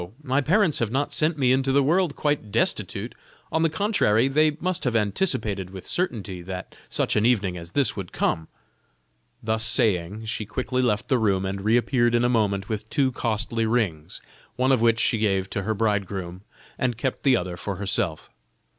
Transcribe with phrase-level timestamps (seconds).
[0.23, 3.13] my parents have not sent me into the world quite destitute;
[3.51, 7.95] on the contrary, they must have anticipated with certainty that such an evening as this
[7.95, 8.47] would come."
[9.43, 13.67] Thus saving, she quickly left the room and reappeared in a moment with two costly
[13.67, 14.21] rings,
[14.55, 16.41] one of which she gave to her bridegroom,
[16.79, 18.31] and kept the other for herself.